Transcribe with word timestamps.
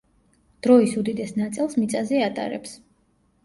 დროის 0.67 0.95
უდიდეს 1.03 1.35
ნაწილს 1.43 1.77
მიწაზე 1.85 2.25
ატარებს. 2.33 2.77